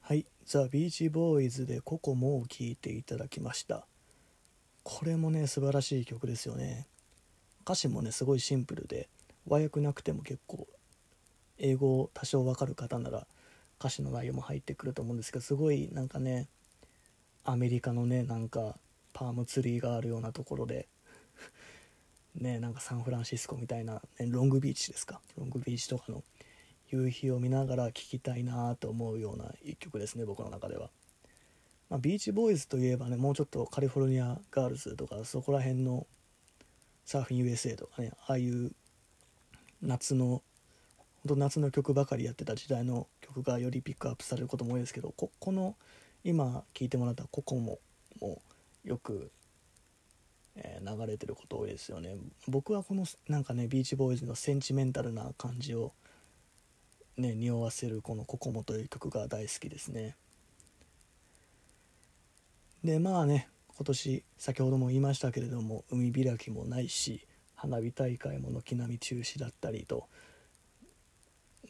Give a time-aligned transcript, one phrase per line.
[0.00, 3.86] はい「ザ・ビーチボーイズ」で「ココモ」を聴いていただきました。
[4.84, 6.86] これもね素晴らしい曲ですよね。
[7.62, 9.08] 歌詞もねすごいシンプルで
[9.46, 10.66] 和訳なくても結構
[11.58, 13.26] 英語を多少わかる方なら
[13.78, 16.48] 歌詞の内容も入ってくると思うんですけどすごいなんかね
[17.44, 18.76] アメリカのねなんか
[19.12, 20.88] パームツリーがあるようなところで
[22.34, 25.20] ねなんかサンフランシスコみたいな、ね、ロングビーチですか？
[25.36, 26.24] ロングビーチとかの
[26.92, 30.90] 夕日を見ながら聴きたいなと思うような一曲ですね僕の中では、
[31.88, 36.06] まあ、ビーチボーイズといえばねもうちょっとカリフォルニアガールズとかそこら辺の
[37.04, 38.72] サーフィン USA とかねああいう
[39.80, 40.42] 夏の
[41.26, 45.76] 本当夏の曲ばかりやってた時代の曲がよりピックアップされることも多いですけどここの
[46.24, 47.78] 今聴いてもらった「ココモ」
[48.20, 48.42] も
[48.84, 49.30] よく、
[50.56, 52.16] え、流れてること多いですよね。
[52.48, 55.92] 僕はこのなんかねビーチボーイズのセンチメンタルな感じを
[57.16, 60.16] ね匂わせるこの「ココモ」という曲が大好きですね。
[62.84, 70.08] でまあね今年先ほども言いましたけれども海開きもないし花火大会も軒並み中止だったりと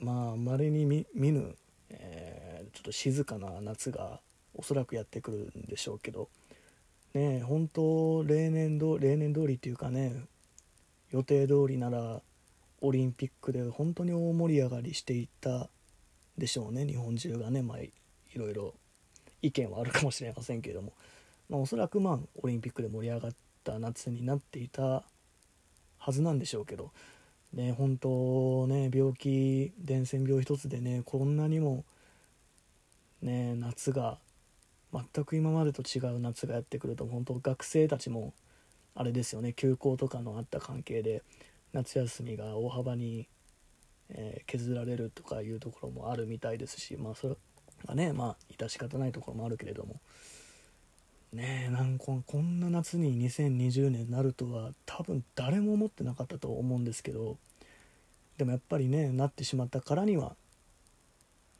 [0.00, 1.54] まあまれに見ぬ、
[1.90, 4.20] えー、ちょっと静かな夏が
[4.54, 6.28] おそらくやってくるんでしょうけど
[7.14, 10.24] ね本当例年ど例年通りっていうかね
[11.10, 12.22] 予定通りなら
[12.82, 15.70] オリンピックで本当に大盛り上がりしていた
[16.36, 16.84] でしょうね。
[16.84, 17.92] 日本中がねまあい
[18.34, 18.74] ろいろ
[19.40, 20.92] 意見はあるかもしれませんけれども、
[21.48, 23.32] まあ、おそらくまあオリンピックで盛り上がっ
[23.64, 25.04] た夏になっていた
[25.98, 26.90] はずなんでしょうけど。
[27.52, 31.84] ね本当ね病気伝染病一つでねこんなにも
[33.20, 34.18] ね夏が
[34.92, 38.32] 全く今までと違う夏がやってくると本当学生たちも
[38.94, 41.22] あれですよね休校とかのあった関係で
[41.72, 43.28] 夏休みが大幅に、
[44.10, 47.36] えー、削られるとかいうところもあるみたいですしまあそれ
[47.86, 50.00] がねまあ致し方ないところもあるけれども。
[51.32, 57.38] ねえなんここんな夏に2020年になるとは多分誰も思ってなかったと思うんですけど
[58.36, 60.36] でもやっぱりねなってしまったからには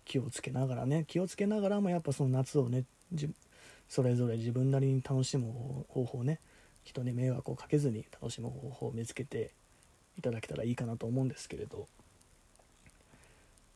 [0.04, 2.84] 気をつけながらね気をつけながらもやっぱその夏をね
[3.88, 5.52] それぞれ自分なりに楽しむ
[5.88, 6.38] 方法ね
[6.84, 9.52] 人に迷惑をかけずに楽しむ方法を見つけて
[10.18, 11.88] いただけたらいいかなと思うんですけれど。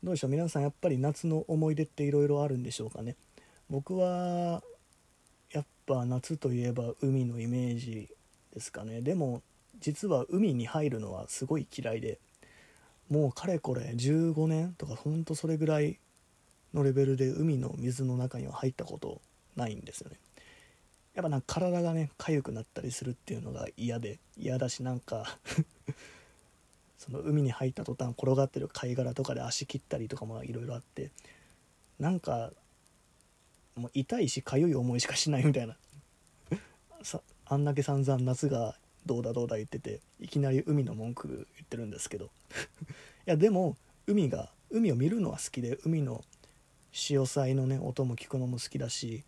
[0.03, 0.31] どうでしょう？
[0.31, 3.17] 皆さんやっぱり夏の思い出っていろいろあるんでしょうかね？
[3.71, 4.63] 僕は
[5.53, 8.09] やっぱ夏といえば海のイメージ
[8.55, 9.01] ですかね。
[9.01, 9.43] でも
[9.81, 12.19] 実は海に入るのはすごい嫌いで
[13.11, 15.99] もうかれこれ15年とかほんとそれぐらい
[16.73, 19.21] のレベルで海の水の中には入ったこと
[19.57, 20.17] ないんですよね。
[21.15, 25.39] やっぱなんか体がね痒くなったりするっていうのが嫌で嫌だしなんか
[26.99, 31.11] その海に入った途端転がってる貝殻とかで足切ったりとかもいろいろあって
[31.99, 32.51] なんか
[33.75, 35.77] もう痛いし痒い思いしかしないみたいな。
[37.03, 42.31] さあんだけ散々夏がどうだどうだ言ってていきなり海の文句言ってるんですけど。
[43.27, 46.25] いやでも海が海を見るのは好きで海の
[46.93, 49.25] 潮騒のね音も聞くのも好きだし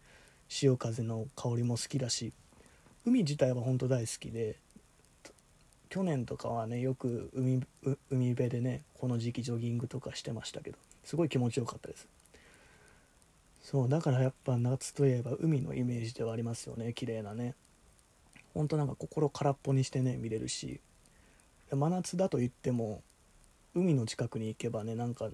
[0.48, 2.32] 潮風の香りも好きだし
[3.04, 4.58] 海自体は本当大好きで
[5.88, 7.62] 去年とかはねよく海
[8.10, 12.06] 海辺でねこの時期ジョギングとかしてましたけどすごい気持ちよかったです。
[13.62, 17.54] そうだからやっぱ夏といえば海のイメージではありますよね綺麗なね。
[18.54, 20.80] ほんとなんか心空っぽにしてね見れるし。
[21.70, 23.02] 真夏だと言っても
[23.74, 25.28] 海の近くに行けばねなんか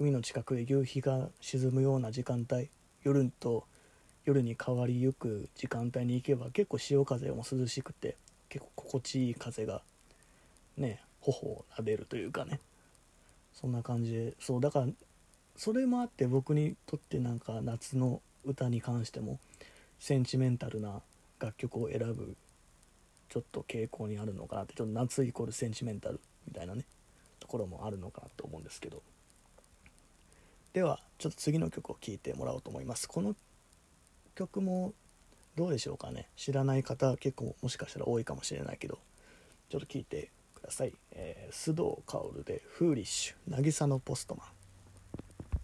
[0.00, 2.68] 海の近くで夕日が沈むような時間帯
[3.04, 3.64] 夜と
[4.24, 8.16] 夜に変わりゆく時間帯に行けば結構潮風も涼しくて
[8.48, 9.82] 結構心地いい風が
[10.76, 12.60] ね頬を撫でるというかね。
[13.52, 14.86] そんな感じでそうだから
[15.56, 19.38] それもあって僕にとってなんか夏の歌に関しても
[19.98, 21.00] センチメンタルな
[21.40, 22.36] 楽曲を選ぶ
[23.30, 26.84] ちょっと傾向にあるのかなってちょっと夏イコールセンチメンタルみたいなね
[27.40, 29.02] ところもあるのかなと思うんですけど。
[30.74, 33.08] ではちょっと次の曲を聴いてもらおうと思います。
[33.08, 33.34] この
[34.34, 34.92] 曲も
[35.56, 36.28] どうでしょうかね。
[36.36, 38.98] 知らない方結構もしかしたら多いかもしれないけど
[39.70, 44.46] ちょっと聞いてください、えー、須藤薫で「フーリッシュ渚のポストマン」